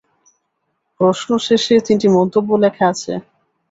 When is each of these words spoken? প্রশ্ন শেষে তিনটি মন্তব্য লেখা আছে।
প্রশ্ন 0.99 1.29
শেষে 1.47 1.75
তিনটি 1.87 2.07
মন্তব্য 2.17 2.49
লেখা 2.63 2.85
আছে। 2.93 3.13